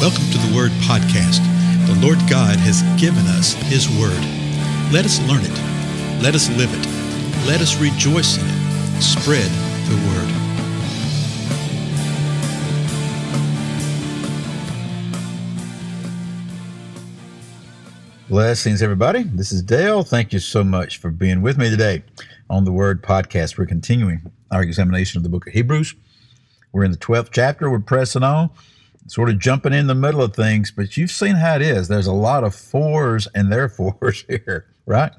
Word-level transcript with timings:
Welcome 0.00 0.30
to 0.30 0.38
the 0.38 0.56
Word 0.56 0.70
Podcast. 0.88 1.44
The 1.86 1.94
Lord 2.00 2.16
God 2.20 2.56
has 2.56 2.80
given 2.98 3.26
us 3.26 3.52
His 3.52 3.86
Word. 3.86 4.18
Let 4.90 5.04
us 5.04 5.20
learn 5.28 5.42
it. 5.44 6.22
Let 6.22 6.34
us 6.34 6.48
live 6.56 6.72
it. 6.72 6.86
Let 7.46 7.60
us 7.60 7.78
rejoice 7.78 8.38
in 8.38 8.46
it. 8.46 9.02
Spread 9.02 9.50
the 9.90 9.96
Word. 10.08 10.30
Blessings, 18.30 18.80
everybody. 18.80 19.24
This 19.24 19.52
is 19.52 19.60
Dale. 19.60 20.02
Thank 20.02 20.32
you 20.32 20.38
so 20.38 20.64
much 20.64 20.96
for 20.96 21.10
being 21.10 21.42
with 21.42 21.58
me 21.58 21.68
today 21.68 22.04
on 22.48 22.64
the 22.64 22.72
Word 22.72 23.02
Podcast. 23.02 23.58
We're 23.58 23.66
continuing 23.66 24.32
our 24.50 24.62
examination 24.62 25.18
of 25.18 25.24
the 25.24 25.28
book 25.28 25.46
of 25.46 25.52
Hebrews. 25.52 25.94
We're 26.72 26.84
in 26.84 26.90
the 26.90 26.96
12th 26.96 27.28
chapter. 27.32 27.68
We're 27.70 27.80
pressing 27.80 28.22
on, 28.22 28.48
sort 29.06 29.30
of 29.30 29.38
jumping 29.38 29.72
in 29.72 29.86
the 29.86 29.94
middle 29.94 30.22
of 30.22 30.34
things, 30.34 30.70
but 30.70 30.96
you've 30.96 31.10
seen 31.10 31.36
how 31.36 31.56
it 31.56 31.62
is. 31.62 31.88
There's 31.88 32.06
a 32.06 32.12
lot 32.12 32.44
of 32.44 32.54
fours 32.54 33.26
and 33.34 33.50
therefores 33.50 34.24
here, 34.28 34.66
right? 34.86 35.12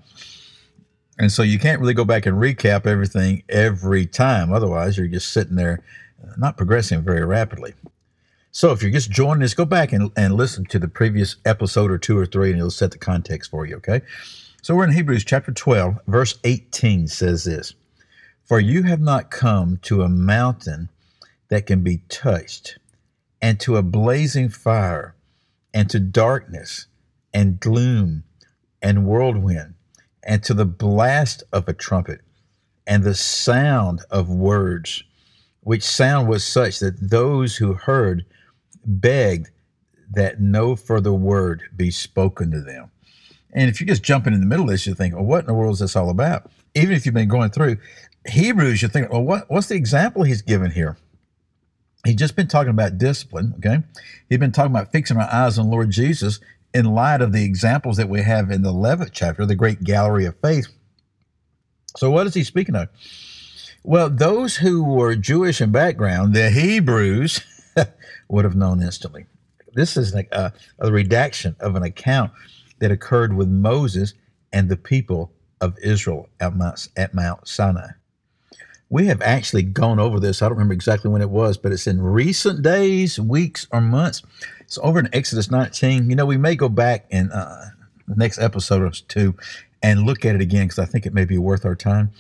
And 1.18 1.32
so 1.32 1.44
you 1.44 1.60
can't 1.60 1.80
really 1.80 1.94
go 1.94 2.06
back 2.06 2.26
and 2.26 2.38
recap 2.38 2.88
everything 2.88 3.44
every 3.50 4.06
time. 4.06 4.52
Otherwise, 4.52 4.98
you're 4.98 5.08
just 5.08 5.32
sitting 5.32 5.56
there 5.56 5.84
uh, 6.24 6.32
not 6.38 6.58
progressing 6.58 7.02
very 7.02 7.26
rapidly. 7.26 7.74
So 8.52 8.72
if 8.72 8.82
you're 8.82 8.92
just 8.92 9.12
joining 9.12 9.44
us, 9.44 9.54
go 9.54 9.66
back 9.66 9.94
and, 9.94 10.12
and 10.18 10.34
listen 10.34 10.66
to 10.66 10.80
the 10.80 10.88
previous 10.88 11.38
episode 11.46 11.90
or 11.90 11.98
two 11.98 12.18
or 12.18 12.26
three, 12.26 12.50
and 12.50 12.58
it'll 12.60 12.72
set 12.72 12.92
the 12.92 12.98
context 12.98 13.50
for 13.50 13.66
you, 13.66 13.78
okay? 13.78 14.02
So 14.62 14.76
we're 14.76 14.84
in 14.84 14.94
Hebrews 14.94 15.24
chapter 15.24 15.52
12, 15.52 16.00
verse 16.08 16.38
18 16.44 17.08
says 17.08 17.46
this 17.46 17.76
For 18.44 18.60
you 18.60 18.84
have 18.84 19.00
not 19.00 19.32
come 19.32 19.78
to 19.84 20.02
a 20.02 20.10
mountain 20.10 20.90
that 21.48 21.66
can 21.66 21.82
be 21.82 22.02
touched, 22.10 22.78
and 23.42 23.60
to 23.60 23.78
a 23.78 23.84
blazing 23.84 24.50
fire, 24.50 25.16
and 25.74 25.90
to 25.90 26.00
darkness, 26.00 26.88
and 27.34 27.60
gloom, 27.60 28.24
and 28.82 29.06
whirlwind, 29.06 29.74
and 30.24 30.44
to 30.44 30.54
the 30.54 30.66
blast 30.66 31.44
of 31.52 31.68
a 31.68 31.74
trumpet, 31.74 32.22
and 32.86 33.04
the 33.04 33.16
sound 33.16 34.02
of 34.12 34.30
words, 34.30 35.04
which 35.62 35.84
sound 35.84 36.28
was 36.28 36.44
such 36.44 36.80
that 36.80 37.10
those 37.10 37.58
who 37.58 37.74
heard 37.74 38.26
begged 38.86 39.50
that 40.12 40.42
no 40.42 40.76
further 40.76 41.14
word 41.14 41.64
be 41.76 41.90
spoken 41.90 42.52
to 42.52 42.62
them. 42.62 42.92
And 43.54 43.70
if 43.70 43.80
you're 43.80 43.88
just 43.88 44.04
jumping 44.04 44.34
in 44.34 44.40
the 44.40 44.46
middle 44.46 44.66
of 44.66 44.72
this, 44.72 44.86
you 44.86 44.94
think, 44.94 45.14
well, 45.14 45.24
what 45.24 45.42
in 45.42 45.46
the 45.48 45.54
world 45.54 45.74
is 45.74 45.80
this 45.80 45.96
all 45.96 46.10
about? 46.10 46.50
Even 46.76 46.96
if 46.96 47.06
you've 47.06 47.16
been 47.16 47.28
going 47.28 47.52
through 47.52 47.78
Hebrews, 48.28 48.82
you 48.82 48.88
think, 48.88 49.12
well, 49.12 49.24
what, 49.24 49.50
what's 49.50 49.68
the 49.68 49.76
example 49.76 50.24
he's 50.24 50.42
given 50.42 50.72
here? 50.72 50.98
He's 52.06 52.16
just 52.16 52.36
been 52.36 52.48
talking 52.48 52.72
about 52.72 52.98
discipline, 52.98 53.54
okay? 53.58 53.84
He's 54.28 54.40
been 54.40 54.52
talking 54.52 54.72
about 54.72 54.92
fixing 54.92 55.18
our 55.18 55.30
eyes 55.32 55.60
on 55.60 55.70
Lord 55.70 55.92
Jesus 55.92 56.40
in 56.74 56.86
light 56.86 57.22
of 57.22 57.32
the 57.32 57.44
examples 57.44 57.98
that 57.98 58.10
we 58.10 58.22
have 58.22 58.50
in 58.50 58.64
the 58.64 58.72
11th 58.72 59.12
chapter, 59.12 59.46
the 59.46 59.56
great 59.56 59.84
gallery 59.84 60.26
of 60.26 60.36
faith. 60.42 60.68
So, 61.98 62.10
what 62.10 62.26
is 62.26 62.34
he 62.34 62.44
speaking 62.44 62.76
of? 62.76 62.90
Well, 63.84 64.10
those 64.10 64.58
who 64.58 64.84
were 64.84 65.16
Jewish 65.16 65.60
in 65.60 65.72
background, 65.72 66.34
the 66.34 66.50
Hebrews, 66.50 67.42
would 68.30 68.46
have 68.46 68.56
known 68.56 68.82
instantly. 68.82 69.26
This 69.74 69.98
is 69.98 70.14
a, 70.14 70.26
uh, 70.36 70.50
a 70.80 70.92
redaction 70.92 71.56
of 71.60 71.76
an 71.76 71.84
account 71.84 72.32
that 72.80 72.92
occurred 72.92 73.34
with 73.34 73.48
Moses 73.48 74.14
and 74.54 74.70
the 74.70 74.78
people 74.78 75.32
of 75.60 75.78
Israel 75.80 76.30
at 76.40 76.56
Mount, 76.56 76.90
at 76.98 77.14
Mount 77.14 77.48
Sinai. 77.48 77.90
We 78.92 79.08
have 79.08 79.22
actually 79.22 79.64
gone 79.64 80.00
over 80.00 80.20
this. 80.20 80.42
I 80.42 80.46
don't 80.46 80.58
remember 80.58 80.74
exactly 80.74 81.10
when 81.10 81.22
it 81.22 81.30
was, 81.30 81.58
but 81.58 81.72
it's 81.72 81.88
in 81.88 82.02
recent 82.02 82.62
days, 82.62 83.18
weeks, 83.18 83.66
or 83.72 83.80
months. 83.80 84.22
It's 84.60 84.78
over 84.84 85.00
in 85.00 85.08
Exodus 85.14 85.50
19. 85.50 86.10
You 86.10 86.16
know, 86.18 86.26
we 86.26 86.36
may 86.36 86.58
go 86.58 86.68
back 86.68 87.06
in 87.10 87.32
uh, 87.32 87.70
the 88.10 88.16
next 88.16 88.38
episode 88.38 88.82
or 88.82 88.90
two 88.90 89.34
and 89.82 90.04
look 90.04 90.26
at 90.26 90.36
it 90.36 90.42
again 90.42 90.66
because 90.66 90.78
I 90.78 90.84
think 90.84 91.06
it 91.06 91.14
may 91.14 91.24
be 91.24 91.38
worth 91.38 91.64
our 91.66 91.74
time. 91.74 92.12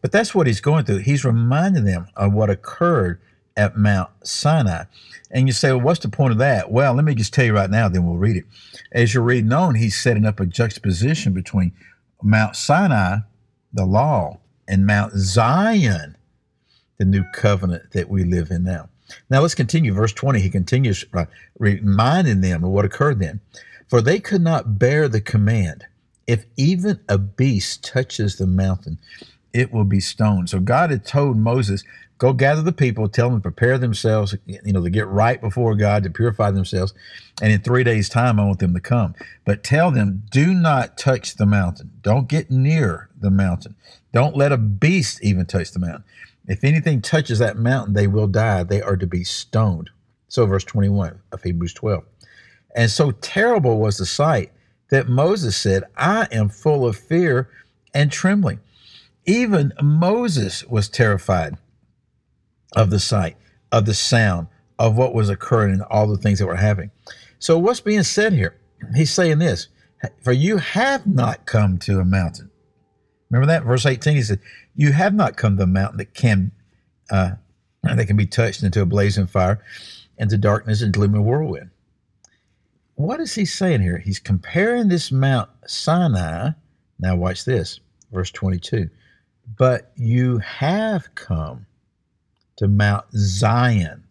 But 0.00 0.12
that's 0.12 0.32
what 0.32 0.46
he's 0.46 0.60
going 0.60 0.84
through. 0.84 0.98
He's 0.98 1.24
reminding 1.24 1.86
them 1.86 2.06
of 2.14 2.32
what 2.32 2.50
occurred 2.50 3.20
at 3.56 3.76
Mount 3.76 4.10
Sinai. 4.22 4.84
And 5.32 5.48
you 5.48 5.52
say, 5.52 5.72
well, 5.72 5.80
what's 5.80 6.00
the 6.00 6.08
point 6.08 6.30
of 6.30 6.38
that? 6.38 6.70
Well, 6.70 6.94
let 6.94 7.04
me 7.04 7.16
just 7.16 7.34
tell 7.34 7.44
you 7.44 7.54
right 7.54 7.68
now, 7.68 7.88
then 7.88 8.06
we'll 8.06 8.16
read 8.16 8.36
it. 8.36 8.44
As 8.92 9.12
you're 9.12 9.24
reading 9.24 9.52
on, 9.52 9.74
he's 9.74 10.00
setting 10.00 10.24
up 10.24 10.38
a 10.38 10.46
juxtaposition 10.46 11.32
between 11.32 11.72
Mount 12.22 12.54
Sinai, 12.54 13.18
the 13.72 13.84
law, 13.84 14.38
and 14.72 14.86
Mount 14.86 15.12
Zion, 15.12 16.16
the 16.96 17.04
new 17.04 17.24
covenant 17.34 17.92
that 17.92 18.08
we 18.08 18.24
live 18.24 18.50
in 18.50 18.64
now. 18.64 18.88
Now 19.28 19.42
let's 19.42 19.54
continue. 19.54 19.92
Verse 19.92 20.14
20, 20.14 20.40
he 20.40 20.48
continues 20.48 21.04
uh, 21.12 21.26
reminding 21.58 22.40
them 22.40 22.64
of 22.64 22.70
what 22.70 22.86
occurred 22.86 23.18
then. 23.20 23.40
For 23.88 24.00
they 24.00 24.18
could 24.18 24.40
not 24.40 24.78
bear 24.78 25.08
the 25.08 25.20
command. 25.20 25.84
If 26.26 26.46
even 26.56 27.00
a 27.06 27.18
beast 27.18 27.84
touches 27.84 28.38
the 28.38 28.46
mountain, 28.46 28.96
it 29.52 29.72
will 29.72 29.84
be 29.84 30.00
stoned. 30.00 30.50
So 30.50 30.60
God 30.60 30.90
had 30.90 31.04
told 31.04 31.36
Moses, 31.36 31.84
go 32.18 32.32
gather 32.32 32.62
the 32.62 32.72
people, 32.72 33.08
tell 33.08 33.30
them 33.30 33.38
to 33.38 33.42
prepare 33.42 33.78
themselves, 33.78 34.34
you 34.46 34.72
know, 34.72 34.82
to 34.82 34.90
get 34.90 35.06
right 35.08 35.40
before 35.40 35.74
God, 35.74 36.04
to 36.04 36.10
purify 36.10 36.50
themselves. 36.50 36.94
And 37.40 37.52
in 37.52 37.60
three 37.60 37.84
days' 37.84 38.08
time, 38.08 38.38
I 38.38 38.44
want 38.44 38.60
them 38.60 38.74
to 38.74 38.80
come. 38.80 39.14
But 39.44 39.64
tell 39.64 39.90
them, 39.90 40.22
do 40.30 40.54
not 40.54 40.96
touch 40.96 41.36
the 41.36 41.46
mountain. 41.46 41.90
Don't 42.02 42.28
get 42.28 42.50
near 42.50 43.08
the 43.20 43.30
mountain. 43.30 43.74
Don't 44.12 44.36
let 44.36 44.52
a 44.52 44.58
beast 44.58 45.22
even 45.22 45.46
touch 45.46 45.72
the 45.72 45.78
mountain. 45.78 46.04
If 46.46 46.64
anything 46.64 47.00
touches 47.00 47.38
that 47.38 47.56
mountain, 47.56 47.94
they 47.94 48.06
will 48.06 48.26
die. 48.26 48.62
They 48.62 48.82
are 48.82 48.96
to 48.96 49.06
be 49.06 49.24
stoned. 49.24 49.90
So, 50.28 50.46
verse 50.46 50.64
21 50.64 51.20
of 51.30 51.42
Hebrews 51.42 51.74
12. 51.74 52.04
And 52.74 52.90
so 52.90 53.10
terrible 53.10 53.78
was 53.78 53.98
the 53.98 54.06
sight 54.06 54.50
that 54.88 55.08
Moses 55.08 55.56
said, 55.56 55.84
I 55.96 56.26
am 56.32 56.48
full 56.48 56.86
of 56.86 56.96
fear 56.96 57.48
and 57.94 58.10
trembling. 58.10 58.60
Even 59.24 59.72
Moses 59.80 60.64
was 60.64 60.88
terrified 60.88 61.56
of 62.74 62.90
the 62.90 62.98
sight, 62.98 63.36
of 63.70 63.86
the 63.86 63.94
sound, 63.94 64.48
of 64.78 64.96
what 64.96 65.14
was 65.14 65.28
occurring, 65.28 65.74
and 65.74 65.82
all 65.82 66.06
the 66.06 66.16
things 66.16 66.38
that 66.38 66.46
were 66.46 66.56
happening. 66.56 66.90
So, 67.38 67.58
what's 67.58 67.80
being 67.80 68.02
said 68.02 68.32
here? 68.32 68.56
He's 68.94 69.12
saying 69.12 69.38
this 69.38 69.68
For 70.22 70.32
you 70.32 70.56
have 70.58 71.06
not 71.06 71.46
come 71.46 71.78
to 71.80 72.00
a 72.00 72.04
mountain. 72.04 72.50
Remember 73.30 73.46
that? 73.52 73.64
Verse 73.64 73.86
18, 73.86 74.16
he 74.16 74.22
said, 74.22 74.40
You 74.74 74.92
have 74.92 75.14
not 75.14 75.36
come 75.36 75.56
to 75.56 75.62
a 75.62 75.66
mountain 75.66 75.98
that 75.98 76.14
can, 76.14 76.52
uh, 77.10 77.32
that 77.82 78.06
can 78.06 78.16
be 78.16 78.26
touched 78.26 78.62
into 78.62 78.82
a 78.82 78.86
blazing 78.86 79.26
fire, 79.26 79.62
into 80.18 80.36
darkness 80.36 80.82
and 80.82 80.92
gloom 80.92 81.14
and 81.14 81.24
whirlwind. 81.24 81.70
What 82.96 83.20
is 83.20 83.34
he 83.34 83.44
saying 83.44 83.80
here? 83.82 83.98
He's 83.98 84.18
comparing 84.18 84.88
this 84.88 85.10
Mount 85.10 85.48
Sinai. 85.66 86.50
Now, 86.98 87.16
watch 87.16 87.44
this, 87.44 87.80
verse 88.10 88.30
22 88.30 88.90
but 89.58 89.92
you 89.96 90.38
have 90.38 91.14
come 91.14 91.66
to 92.56 92.68
Mount 92.68 93.06
Zion 93.14 94.04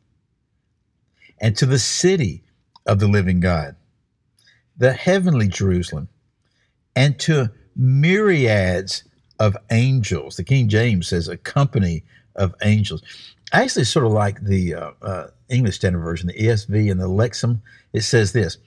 and 1.40 1.56
to 1.58 1.66
the 1.66 1.80
city 1.80 2.44
of 2.86 3.00
the 3.00 3.08
living 3.08 3.40
God, 3.40 3.76
the 4.78 4.94
heavenly 4.94 5.48
Jerusalem, 5.48 6.08
and 6.96 7.18
to 7.20 7.52
myriads 7.76 9.04
of 9.40 9.58
angels. 9.72 10.36
The 10.36 10.44
King 10.44 10.70
James 10.70 11.08
says 11.08 11.28
a 11.28 11.38
company 11.38 12.04
of 12.36 12.54
angels. 12.64 13.02
Actually 13.54 13.86
sort 13.86 14.06
of 14.06 14.14
like 14.14 14.42
the 14.44 14.76
uh, 14.76 14.92
uh, 15.02 15.28
English 15.50 15.76
Standard 15.76 16.00
Version, 16.02 16.28
the 16.28 16.34
ESV 16.34 16.92
and 16.92 17.02
the 17.02 17.10
Lexham. 17.10 17.62
It 17.92 18.02
says 18.02 18.32
this 18.32 18.58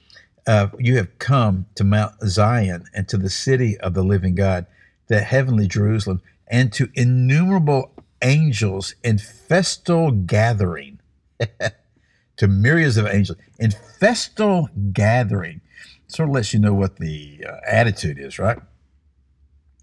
uh, 0.47 0.69
You 0.79 0.97
have 0.97 1.19
come 1.19 1.67
to 1.77 1.85
Mount 1.85 2.15
Zion 2.27 2.85
and 2.95 3.09
to 3.09 3.17
the 3.17 3.31
city 3.31 3.79
of 3.79 3.95
the 3.95 4.05
living 4.05 4.35
God, 4.35 4.67
the 5.07 5.21
heavenly 5.21 5.67
Jerusalem, 5.69 6.21
and 6.49 6.73
to 6.73 6.91
innumerable 6.95 7.93
angels 8.23 8.95
in 9.03 9.19
festal 9.19 10.11
gathering, 10.11 11.01
to 12.37 12.49
myriads 12.49 12.97
of 12.97 13.07
angels 13.07 13.39
in 13.59 13.71
festal 13.71 14.69
gathering. 14.93 15.61
Sort 16.07 16.29
of 16.29 16.35
lets 16.35 16.53
you 16.53 16.61
know 16.61 16.75
what 16.75 16.97
the 16.97 17.45
uh, 17.49 17.57
attitude 17.67 18.19
is, 18.19 18.39
right? 18.39 18.59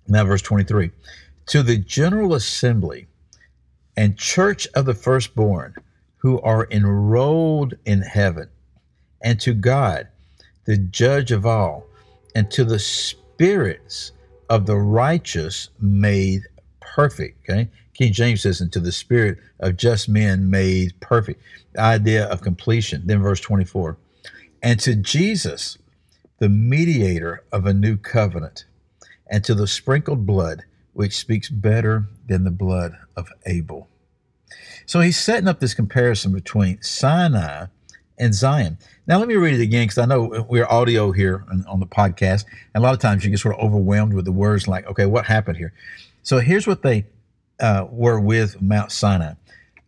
Now, 0.07 0.25
verse 0.25 0.41
23 0.41 0.91
to 1.47 1.63
the 1.63 1.77
general 1.77 2.33
assembly 2.33 3.07
and 3.97 4.17
church 4.17 4.67
of 4.73 4.85
the 4.85 4.93
firstborn 4.93 5.75
who 6.17 6.39
are 6.41 6.67
enrolled 6.71 7.73
in 7.85 8.01
heaven, 8.01 8.47
and 9.23 9.39
to 9.41 9.53
God, 9.53 10.07
the 10.65 10.77
judge 10.77 11.31
of 11.31 11.45
all, 11.45 11.85
and 12.35 12.49
to 12.51 12.63
the 12.63 12.79
spirits 12.79 14.11
of 14.49 14.65
the 14.65 14.77
righteous 14.77 15.69
made 15.79 16.43
perfect. 16.93 17.49
Okay. 17.49 17.69
King 17.93 18.13
James 18.13 18.41
says, 18.41 18.61
into 18.61 18.79
the 18.79 18.91
spirit 18.91 19.37
of 19.59 19.77
just 19.77 20.09
men 20.09 20.49
made 20.49 20.99
perfect. 20.99 21.41
The 21.73 21.81
idea 21.81 22.25
of 22.25 22.41
completion. 22.41 23.03
Then 23.05 23.21
verse 23.21 23.39
24. 23.39 23.97
And 24.63 24.79
to 24.81 24.95
Jesus, 24.95 25.77
the 26.39 26.49
mediator 26.49 27.43
of 27.51 27.65
a 27.65 27.73
new 27.73 27.97
covenant, 27.97 28.65
and 29.29 29.43
to 29.43 29.53
the 29.53 29.67
sprinkled 29.67 30.25
blood, 30.25 30.63
which 30.93 31.15
speaks 31.15 31.49
better 31.49 32.07
than 32.27 32.43
the 32.43 32.51
blood 32.51 32.93
of 33.15 33.29
Abel. 33.45 33.87
So 34.85 34.99
he's 34.99 35.17
setting 35.17 35.47
up 35.47 35.59
this 35.59 35.73
comparison 35.73 36.33
between 36.33 36.81
Sinai 36.81 37.67
and 38.17 38.33
Zion. 38.33 38.77
Now, 39.07 39.19
let 39.19 39.27
me 39.27 39.35
read 39.35 39.53
it 39.53 39.63
again 39.63 39.83
because 39.83 39.97
I 39.97 40.05
know 40.05 40.45
we're 40.49 40.67
audio 40.67 41.11
here 41.11 41.45
on, 41.49 41.65
on 41.67 41.79
the 41.79 41.85
podcast. 41.85 42.45
And 42.73 42.83
a 42.83 42.85
lot 42.85 42.93
of 42.93 42.99
times 42.99 43.23
you 43.23 43.31
get 43.31 43.39
sort 43.39 43.55
of 43.55 43.61
overwhelmed 43.61 44.13
with 44.13 44.25
the 44.25 44.31
words 44.31 44.67
like, 44.67 44.85
okay, 44.87 45.05
what 45.05 45.25
happened 45.25 45.57
here? 45.57 45.73
So 46.23 46.39
here's 46.39 46.67
what 46.67 46.83
they 46.83 47.05
uh, 47.59 47.87
were 47.89 48.19
with 48.19 48.61
Mount 48.61 48.91
Sinai. 48.91 49.33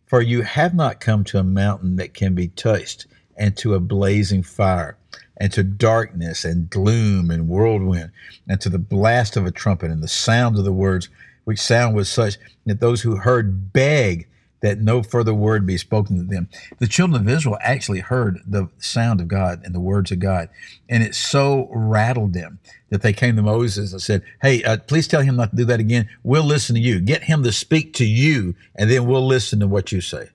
For 0.06 0.20
you 0.20 0.42
have 0.42 0.74
not 0.74 1.00
come 1.00 1.24
to 1.24 1.38
a 1.38 1.44
mountain 1.44 1.96
that 1.96 2.14
can 2.14 2.34
be 2.34 2.48
touched, 2.48 3.06
and 3.36 3.56
to 3.56 3.74
a 3.74 3.80
blazing 3.80 4.42
fire, 4.42 4.96
and 5.38 5.52
to 5.52 5.64
darkness 5.64 6.44
and 6.44 6.70
gloom 6.70 7.30
and 7.30 7.48
whirlwind, 7.48 8.12
and 8.48 8.60
to 8.60 8.68
the 8.68 8.78
blast 8.78 9.36
of 9.36 9.46
a 9.46 9.50
trumpet 9.50 9.90
and 9.90 10.02
the 10.02 10.08
sound 10.08 10.56
of 10.56 10.64
the 10.64 10.72
words, 10.72 11.08
which 11.44 11.58
sound 11.58 11.96
was 11.96 12.08
such 12.08 12.36
that 12.66 12.80
those 12.80 13.02
who 13.02 13.16
heard 13.16 13.72
begged 13.72 14.26
that 14.64 14.80
no 14.80 15.02
further 15.02 15.34
word 15.34 15.66
be 15.66 15.76
spoken 15.76 16.16
to 16.16 16.22
them. 16.22 16.48
The 16.78 16.86
children 16.86 17.20
of 17.20 17.28
Israel 17.28 17.58
actually 17.60 18.00
heard 18.00 18.40
the 18.46 18.70
sound 18.78 19.20
of 19.20 19.28
God 19.28 19.60
and 19.62 19.74
the 19.74 19.80
words 19.80 20.10
of 20.10 20.20
God, 20.20 20.48
and 20.88 21.02
it 21.02 21.14
so 21.14 21.68
rattled 21.70 22.32
them 22.32 22.58
that 22.88 23.02
they 23.02 23.12
came 23.12 23.36
to 23.36 23.42
Moses 23.42 23.92
and 23.92 24.00
said, 24.00 24.22
Hey, 24.40 24.64
uh, 24.64 24.78
please 24.78 25.06
tell 25.06 25.20
him 25.20 25.36
not 25.36 25.50
to 25.50 25.56
do 25.56 25.66
that 25.66 25.80
again. 25.80 26.08
We'll 26.22 26.44
listen 26.44 26.74
to 26.76 26.80
you. 26.80 26.98
Get 26.98 27.24
him 27.24 27.42
to 27.42 27.52
speak 27.52 27.92
to 27.96 28.06
you, 28.06 28.54
and 28.74 28.90
then 28.90 29.06
we'll 29.06 29.26
listen 29.26 29.60
to 29.60 29.68
what 29.68 29.92
you 29.92 30.00
say. 30.00 30.30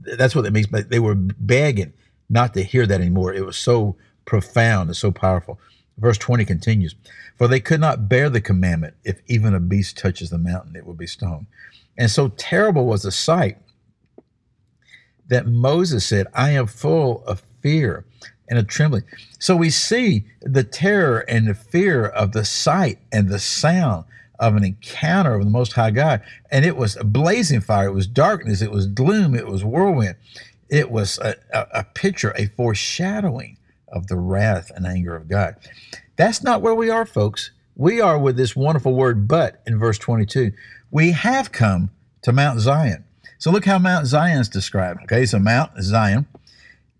That's 0.00 0.34
what 0.34 0.44
that 0.44 0.54
means. 0.54 0.68
But 0.68 0.88
they 0.88 0.98
were 0.98 1.14
begging 1.14 1.92
not 2.30 2.54
to 2.54 2.62
hear 2.62 2.86
that 2.86 3.02
anymore. 3.02 3.34
It 3.34 3.44
was 3.44 3.58
so 3.58 3.96
profound 4.24 4.88
and 4.88 4.96
so 4.96 5.12
powerful. 5.12 5.60
Verse 5.98 6.16
20 6.16 6.46
continues 6.46 6.94
For 7.36 7.48
they 7.48 7.60
could 7.60 7.80
not 7.80 8.08
bear 8.08 8.30
the 8.30 8.40
commandment. 8.40 8.94
If 9.04 9.20
even 9.26 9.52
a 9.52 9.60
beast 9.60 9.98
touches 9.98 10.30
the 10.30 10.38
mountain, 10.38 10.74
it 10.74 10.86
will 10.86 10.94
be 10.94 11.06
stoned. 11.06 11.48
And 11.98 12.10
so 12.10 12.28
terrible 12.28 12.86
was 12.86 13.02
the 13.02 13.12
sight 13.12 13.58
that 15.28 15.46
Moses 15.46 16.06
said, 16.06 16.26
I 16.34 16.50
am 16.50 16.66
full 16.66 17.24
of 17.26 17.42
fear 17.60 18.04
and 18.48 18.58
a 18.58 18.62
trembling. 18.62 19.04
So 19.38 19.56
we 19.56 19.70
see 19.70 20.26
the 20.42 20.64
terror 20.64 21.20
and 21.20 21.48
the 21.48 21.54
fear 21.54 22.06
of 22.06 22.32
the 22.32 22.44
sight 22.44 22.98
and 23.12 23.28
the 23.28 23.38
sound 23.38 24.04
of 24.38 24.56
an 24.56 24.64
encounter 24.64 25.34
of 25.34 25.44
the 25.44 25.50
Most 25.50 25.72
High 25.72 25.90
God. 25.90 26.22
And 26.50 26.64
it 26.64 26.76
was 26.76 26.96
a 26.96 27.04
blazing 27.04 27.60
fire, 27.60 27.88
it 27.88 27.94
was 27.94 28.06
darkness, 28.06 28.62
it 28.62 28.70
was 28.70 28.86
gloom, 28.86 29.34
it 29.34 29.46
was 29.46 29.64
whirlwind. 29.64 30.16
It 30.68 30.90
was 30.90 31.18
a, 31.18 31.36
a, 31.52 31.66
a 31.72 31.84
picture, 31.84 32.34
a 32.36 32.46
foreshadowing 32.46 33.58
of 33.88 34.08
the 34.08 34.16
wrath 34.16 34.70
and 34.74 34.86
anger 34.86 35.14
of 35.14 35.28
God. 35.28 35.56
That's 36.16 36.42
not 36.42 36.62
where 36.62 36.74
we 36.74 36.90
are, 36.90 37.06
folks. 37.06 37.50
We 37.76 38.00
are 38.00 38.18
with 38.18 38.36
this 38.36 38.56
wonderful 38.56 38.94
word, 38.94 39.28
but 39.28 39.62
in 39.66 39.78
verse 39.78 39.98
22. 39.98 40.52
We 40.90 41.12
have 41.12 41.52
come 41.52 41.90
to 42.22 42.32
Mount 42.32 42.60
Zion 42.60 43.04
so 43.38 43.50
look 43.50 43.64
how 43.64 43.78
Mount 43.78 44.06
Zion 44.06 44.40
is 44.40 44.48
described. 44.48 45.02
Okay, 45.04 45.26
so 45.26 45.38
Mount 45.38 45.72
Zion, 45.82 46.26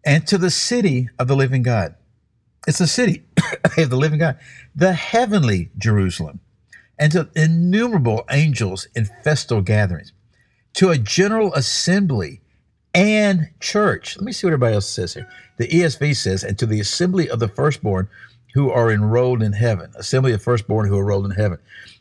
and 0.05 0.27
to 0.27 0.39
the 0.39 0.51
city 0.51 1.09
of 1.19 1.29
the 1.29 1.37
living 1.37 1.63
God. 1.63 1.95
It's 2.67 2.79
the 2.79 2.87
city 2.87 3.23
of 3.79 3.91
the 3.91 3.97
living 3.97 4.19
God, 4.19 4.39
the 4.75 4.93
heavenly 4.93 5.71
Jerusalem, 5.77 6.41
and 6.99 7.13
to 7.13 7.29
innumerable 7.35 8.25
angels 8.31 8.89
in 8.95 9.09
festal 9.23 9.61
gatherings, 9.61 10.13
to 10.75 10.91
a 10.91 10.99
general 10.99 11.53
assembly 11.55 12.41
and 12.95 13.51
church. 13.61 14.17
Let 14.17 14.25
me 14.25 14.33
see 14.33 14.47
what 14.47 14.53
everybody 14.53 14.75
else 14.75 14.89
says 14.89 15.15
here. 15.15 15.29
The 15.59 15.69
ESV 15.69 16.17
says, 16.17 16.45
and 16.45 16.59
to 16.59 16.67
the 16.67 16.81
assembly 16.81 17.29
of 17.29 17.41
the 17.41 17.49
firstborn 17.49 18.09
who 18.55 18.71
are 18.71 18.91
enrolled 18.91 19.43
in 19.43 19.53
heaven. 19.53 19.93
Assembly 19.97 20.33
of 20.33 20.43
firstborn 20.43 20.89
who 20.89 20.97
are 20.97 21.03
enrolled 21.03 21.27
in 21.27 21.33
heaven. 21.33 21.59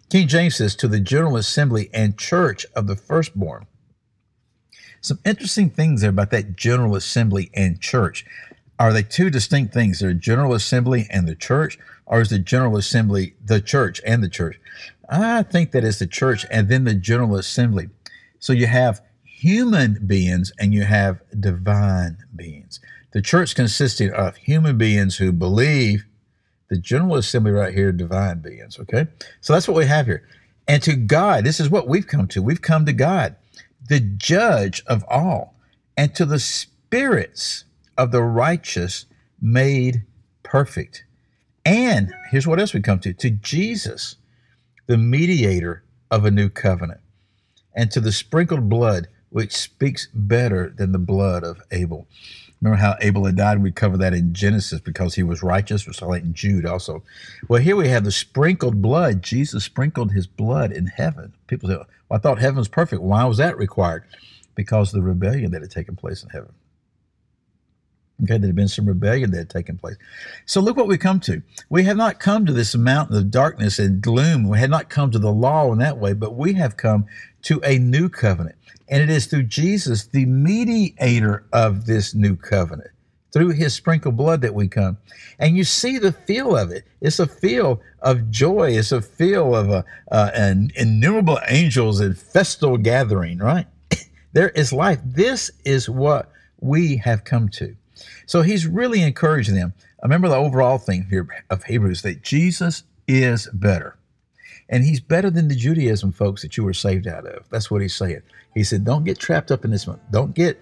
King 0.09 0.27
James 0.27 0.56
says, 0.56 0.75
to 0.75 0.88
the 0.88 1.00
general 1.00 1.36
assembly 1.36 1.89
and 1.94 2.18
church 2.18 2.65
of 2.75 2.86
the 2.86 2.95
firstborn 2.95 3.65
some 5.03 5.19
interesting 5.25 5.69
things 5.69 6.01
there 6.01 6.09
about 6.09 6.31
that 6.31 6.55
General 6.55 6.95
Assembly 6.95 7.51
and 7.53 7.79
church. 7.79 8.25
Are 8.79 8.94
they 8.94 9.03
two 9.03 9.29
distinct 9.29 9.73
things? 9.73 10.00
They're 10.00 10.13
General 10.13 10.53
Assembly 10.53 11.07
and 11.11 11.27
the 11.27 11.35
church, 11.35 11.77
or 12.05 12.21
is 12.21 12.29
the 12.29 12.39
General 12.39 12.77
Assembly 12.77 13.35
the 13.44 13.61
church 13.61 14.01
and 14.05 14.23
the 14.23 14.29
church? 14.29 14.59
I 15.09 15.44
think 15.44 15.71
that 15.71 15.83
is 15.83 16.00
the 16.00 16.07
church 16.07 16.45
and 16.50 16.69
then 16.69 16.85
the 16.85 16.95
General 16.95 17.35
Assembly. 17.35 17.89
So 18.39 18.53
you 18.53 18.67
have 18.67 19.01
human 19.23 20.07
beings 20.07 20.53
and 20.57 20.73
you 20.73 20.83
have 20.83 21.21
divine 21.38 22.17
beings. 22.35 22.79
The 23.11 23.21
church 23.21 23.55
consisting 23.55 24.11
of 24.11 24.38
human 24.38 24.77
beings 24.77 25.17
who 25.17 25.33
believe 25.33 26.05
the 26.69 26.77
General 26.77 27.17
Assembly 27.17 27.51
right 27.51 27.73
here, 27.73 27.91
divine 27.91 28.39
beings. 28.39 28.79
Okay. 28.79 29.07
So 29.41 29.51
that's 29.51 29.67
what 29.67 29.77
we 29.77 29.85
have 29.85 30.05
here. 30.05 30.27
And 30.65 30.81
to 30.83 30.95
God, 30.95 31.44
this 31.44 31.59
is 31.59 31.69
what 31.69 31.89
we've 31.89 32.07
come 32.07 32.27
to. 32.29 32.41
We've 32.41 32.61
come 32.61 32.85
to 32.85 32.94
God 32.94 33.35
the 33.88 34.00
judge 34.00 34.83
of 34.88 35.03
all, 35.09 35.56
and 35.97 36.15
to 36.15 36.25
the 36.25 36.39
spirits 36.39 37.65
of 37.97 38.12
the 38.12 38.24
righteous 38.24 39.06
made 39.41 40.03
perfect. 40.44 41.06
And 41.65 42.13
here's 42.30 42.47
what 42.47 42.59
else 42.59 42.74
we 42.74 42.81
come 42.81 43.00
to 43.00 43.13
to 43.13 43.30
Jesus, 43.30 44.18
the 44.88 44.97
mediator 44.97 45.83
of 46.12 46.25
a 46.25 46.31
new 46.31 46.50
covenant, 46.50 47.01
and 47.75 47.91
to 47.91 48.00
the 48.00 48.12
sprinkled 48.12 48.69
blood, 48.69 49.07
which 49.30 49.53
speaks 49.53 50.07
better 50.13 50.69
than 50.69 50.91
the 50.91 51.00
blood 51.00 51.44
of 51.44 51.62
Abel. 51.71 52.07
Remember 52.63 52.81
how 52.81 52.95
Abel 53.01 53.25
had 53.25 53.36
died? 53.36 53.62
We 53.62 53.74
cover 53.74 53.98
that 53.98 54.13
in 54.13 54.33
Genesis 54.33 54.80
because 54.80 55.15
he 55.15 55.24
was 55.24 55.44
righteous. 55.44 55.86
We 55.86 55.92
saw 55.92 56.10
that 56.12 56.24
in 56.24 56.33
Jude 56.33 56.65
also. 56.65 57.04
Well, 57.50 57.62
here 57.62 57.75
we 57.75 57.89
have 57.89 58.06
the 58.06 58.12
sprinkled 58.12 58.81
blood. 58.81 59.21
Jesus 59.21 59.65
sprinkled 59.65 60.13
his 60.13 60.27
blood 60.27 60.71
in 60.71 60.88
heaven. 60.88 61.33
People 61.48 61.68
say, 61.68 61.75
well, 61.75 61.88
I 62.10 62.18
thought 62.19 62.39
heaven 62.39 62.60
was 62.60 62.69
perfect. 62.69 63.01
Why 63.01 63.25
was 63.25 63.38
that 63.38 63.57
required? 63.57 64.06
Because 64.56 64.94
of 64.94 65.01
the 65.01 65.06
rebellion 65.06 65.51
that 65.51 65.62
had 65.62 65.71
taken 65.71 65.98
place 65.98 66.24
in 66.24 66.30
heaven. 66.30 66.54
Okay, 68.21 68.38
there 68.38 68.48
had 68.48 68.56
been 68.56 68.68
some 68.68 68.86
rebellion 68.86 69.31
that 69.31 69.38
had 69.38 69.50
taken 69.50 69.77
place. 69.77 69.98
So 70.45 70.62
look 70.62 70.77
what 70.77 70.88
we 70.88 70.98
come 70.98 71.19
to. 71.21 71.42
We 71.69 71.83
have 71.83 71.98
not 71.98 72.19
come 72.19 72.45
to 72.45 72.54
this 72.54 72.75
mountain 72.75 73.18
of 73.18 73.31
darkness 73.31 73.80
and 73.80 74.01
gloom. 74.01 74.48
We 74.48 74.60
had 74.60 74.69
not 74.69 74.89
come 74.89 75.10
to 75.12 75.19
the 75.19 75.31
law 75.31 75.71
in 75.71 75.80
that 75.80 75.98
way, 75.98 76.13
but 76.13 76.36
we 76.36 76.54
have 76.54 76.77
come 76.77 77.06
to 77.44 77.60
a 77.65 77.80
new 77.80 78.10
covenant. 78.10 78.56
And 78.88 79.01
it 79.01 79.10
is 79.10 79.25
through 79.25 79.44
Jesus, 79.44 80.06
the 80.06 80.25
mediator 80.25 81.44
of 81.51 81.86
this 81.86 82.13
new 82.13 82.36
covenant, 82.36 82.92
through 83.31 83.50
his 83.50 83.74
sprinkled 83.74 84.15
blood 84.15 84.42
that 84.42 84.54
we 84.54 84.68
come. 84.68 84.98
And 85.39 85.57
you 85.57 85.63
see 85.63 85.98
the 85.98 86.12
feel 86.12 86.56
of 86.56 86.71
it. 86.71 86.86
It's 87.01 87.19
a 87.19 87.27
feel 87.27 87.81
of 88.01 88.30
joy. 88.30 88.77
It's 88.77 88.92
a 88.92 89.01
feel 89.01 89.56
of 89.56 89.71
a, 89.71 89.83
uh, 90.12 90.30
an 90.36 90.69
innumerable 90.75 91.39
angels 91.50 92.00
and 92.00 92.18
festal 92.18 92.77
gathering, 92.77 93.39
right? 93.39 93.65
there 94.33 94.50
is 94.50 94.71
life. 94.71 95.00
This 95.04 95.50
is 95.65 95.89
what 95.89 96.31
we 96.62 96.98
have 96.98 97.24
come 97.24 97.50
to. 97.50 97.75
So 98.25 98.41
he's 98.41 98.67
really 98.67 99.01
encouraging 99.01 99.55
them. 99.55 99.74
Remember 100.01 100.27
the 100.27 100.36
overall 100.36 100.77
thing 100.77 101.07
here 101.10 101.27
of 101.50 101.63
Hebrews 101.63 102.01
that 102.01 102.24
Jesus 102.24 102.83
is 103.07 103.48
better. 103.53 103.98
And 104.69 104.83
he's 104.83 105.00
better 105.00 105.29
than 105.29 105.48
the 105.48 105.55
Judaism 105.55 106.12
folks 106.12 106.41
that 106.41 106.57
you 106.57 106.63
were 106.63 106.74
saved 106.74 107.07
out 107.07 107.25
of. 107.25 107.48
That's 107.50 107.69
what 107.69 107.81
he's 107.81 107.95
saying. 107.95 108.22
He 108.53 108.63
said, 108.63 108.86
don't 108.86 109.03
get 109.03 109.19
trapped 109.19 109.51
up 109.51 109.65
in 109.65 109.72
this 109.72 109.88
one. 109.88 110.00
Don't 110.12 110.33
get, 110.33 110.60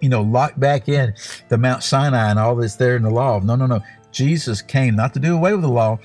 you 0.00 0.08
know, 0.08 0.22
locked 0.22 0.58
back 0.58 0.88
in 0.88 1.14
the 1.48 1.58
Mount 1.58 1.82
Sinai 1.82 2.30
and 2.30 2.38
all 2.38 2.56
that's 2.56 2.76
there 2.76 2.96
in 2.96 3.02
the 3.02 3.10
law. 3.10 3.38
No, 3.40 3.54
no, 3.54 3.66
no. 3.66 3.80
Jesus 4.12 4.62
came 4.62 4.96
not 4.96 5.12
to 5.14 5.20
do 5.20 5.34
away 5.34 5.52
with 5.52 5.62
the 5.62 5.68
law, 5.68 5.98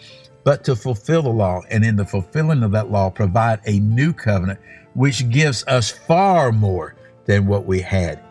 but 0.43 0.63
to 0.65 0.75
fulfill 0.75 1.21
the 1.21 1.29
law. 1.29 1.62
And 1.69 1.86
in 1.86 1.95
the 1.95 2.05
fulfilling 2.05 2.63
of 2.63 2.71
that 2.71 2.91
law, 2.91 3.09
provide 3.09 3.59
a 3.65 3.79
new 3.79 4.13
covenant, 4.13 4.59
which 4.93 5.29
gives 5.29 5.65
us 5.67 5.89
far 5.89 6.51
more 6.51 6.95
than 7.25 7.45
what 7.45 7.65
we 7.65 7.79
had 7.79 8.21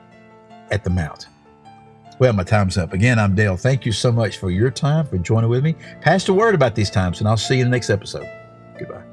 at 0.70 0.84
the 0.84 0.90
Mount. 0.90 1.28
Well, 2.18 2.32
my 2.32 2.42
time's 2.42 2.76
up. 2.76 2.92
Again, 2.92 3.18
I'm 3.18 3.34
Dale. 3.34 3.56
Thank 3.56 3.86
you 3.86 3.92
so 3.92 4.10
much 4.10 4.38
for 4.38 4.50
your 4.50 4.70
time, 4.70 5.06
for 5.06 5.18
joining 5.18 5.50
with 5.50 5.62
me. 5.62 5.76
Pass 6.00 6.24
the 6.24 6.34
word 6.34 6.54
about 6.54 6.74
these 6.74 6.90
times, 6.90 7.20
and 7.20 7.28
I'll 7.28 7.36
see 7.36 7.56
you 7.56 7.62
in 7.62 7.70
the 7.70 7.76
next 7.76 7.90
episode. 7.90 8.28
Goodbye. 8.78 9.04